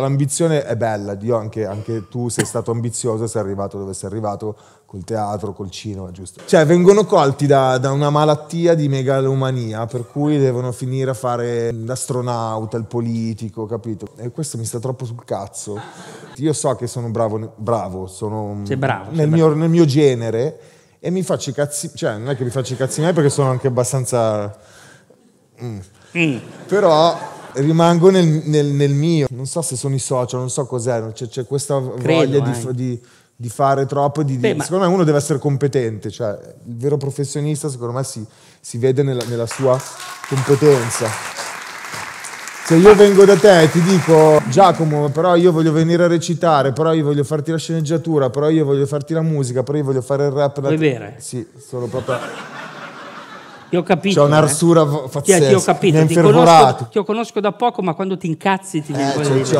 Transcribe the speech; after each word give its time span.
L'ambizione 0.00 0.64
è 0.64 0.76
bella, 0.76 1.14
Dio, 1.14 1.36
anche, 1.36 1.64
anche 1.66 2.08
tu 2.08 2.28
sei 2.28 2.44
stato 2.44 2.70
ambizioso, 2.70 3.26
sei 3.26 3.42
arrivato 3.42 3.78
dove 3.78 3.94
sei 3.94 4.10
arrivato 4.10 4.56
col 4.86 5.04
teatro, 5.04 5.52
col 5.52 5.70
cinema, 5.70 6.10
giusto? 6.10 6.42
Cioè, 6.44 6.66
vengono 6.66 7.04
colti 7.04 7.46
da, 7.46 7.78
da 7.78 7.90
una 7.92 8.10
malattia 8.10 8.74
di 8.74 8.88
megalomania, 8.88 9.86
per 9.86 10.06
cui 10.06 10.38
devono 10.38 10.70
finire 10.72 11.10
a 11.10 11.14
fare 11.14 11.72
l'astronauta, 11.72 12.76
il 12.76 12.84
politico, 12.84 13.66
capito? 13.66 14.08
E 14.16 14.30
questo 14.30 14.58
mi 14.58 14.64
sta 14.64 14.78
troppo 14.78 15.04
sul 15.04 15.24
cazzo. 15.24 15.80
Io 16.36 16.52
so 16.52 16.74
che 16.76 16.86
sono 16.86 17.10
bravo, 17.10 17.52
bravo 17.56 18.06
sono 18.06 18.60
Sei 18.64 18.76
bravo, 18.76 19.06
sei 19.06 19.16
nel, 19.16 19.28
mio, 19.28 19.54
nel 19.54 19.68
mio 19.68 19.84
genere 19.84 20.58
e 20.98 21.10
mi 21.10 21.22
faccio 21.22 21.50
i 21.50 21.52
cazzi, 21.52 21.90
cioè 21.94 22.16
non 22.16 22.30
è 22.30 22.36
che 22.36 22.44
mi 22.44 22.50
faccio 22.50 22.74
i 22.74 22.76
cazzi 22.76 23.00
miei 23.00 23.12
perché 23.12 23.30
sono 23.30 23.50
anche 23.50 23.66
abbastanza... 23.66 24.56
Mm. 25.62 26.36
Però 26.66 27.16
rimango 27.54 28.10
nel, 28.10 28.26
nel- 28.26 28.66
nel 28.66 28.92
mio. 28.92 29.26
Non 29.30 29.46
so 29.46 29.62
se 29.62 29.76
sono 29.76 29.94
i 29.94 29.98
social, 29.98 30.40
non 30.40 30.50
so 30.50 30.64
cos'è, 30.66 31.12
c'è, 31.12 31.28
c'è 31.28 31.46
questa 31.46 31.78
voglia 31.78 32.40
di, 32.40 32.50
eh. 32.68 32.74
di- 32.74 33.00
di 33.34 33.48
fare 33.48 33.86
troppo. 33.86 34.22
Di, 34.22 34.34
di- 34.34 34.38
Beh, 34.40 34.54
ma- 34.54 34.64
Secondo 34.64 34.86
me 34.86 34.92
uno 34.94 35.04
deve 35.04 35.18
essere 35.18 35.38
competente, 35.38 36.10
cioè 36.10 36.30
il 36.66 36.76
vero 36.76 36.96
professionista 36.96 37.68
secondo 37.68 37.92
me 37.94 38.04
si, 38.04 38.24
si 38.60 38.78
vede 38.78 39.02
nella, 39.02 39.24
nella 39.26 39.46
sua 39.46 39.80
competenza. 40.28 41.08
Se 42.64 42.76
io 42.76 42.94
vengo 42.94 43.24
da 43.24 43.36
te 43.36 43.62
e 43.62 43.70
ti 43.70 43.82
dico 43.82 44.40
Giacomo, 44.48 45.08
però 45.08 45.34
io 45.34 45.50
voglio 45.50 45.72
venire 45.72 46.04
a 46.04 46.06
recitare, 46.06 46.72
però 46.72 46.92
io 46.94 47.02
voglio 47.02 47.24
farti 47.24 47.50
la 47.50 47.58
sceneggiatura, 47.58 48.30
però 48.30 48.48
io 48.50 48.64
voglio 48.64 48.86
farti 48.86 49.12
la 49.12 49.20
musica, 49.22 49.64
però 49.64 49.78
io 49.78 49.84
voglio 49.84 50.00
fare 50.00 50.26
il 50.26 50.30
rap. 50.30 50.60
Vuoi 50.60 50.76
bere? 50.76 51.16
Sì, 51.18 51.44
sono 51.68 51.86
proprio... 51.86 52.16
Ti 53.72 53.78
ho 53.78 53.82
capito. 53.82 54.20
Eh. 54.22 54.26
un'arsura 54.26 54.84
v- 54.84 54.90
Ti, 54.90 54.98
ti 55.00 55.06
ho 55.06 55.08
pazzesca, 55.08 55.72
capito, 55.72 56.04
ti 56.04 56.14
conosco, 56.14 56.88
ti 56.90 56.98
conosco 57.04 57.40
da 57.40 57.52
poco, 57.52 57.80
ma 57.80 57.94
quando 57.94 58.18
ti 58.18 58.26
incazzi 58.26 58.82
ti 58.82 58.92
Eh, 58.92 59.12
voglia 59.14 59.28
c'ho- 59.28 59.32
di 59.34 59.40
c'ho- 59.44 59.56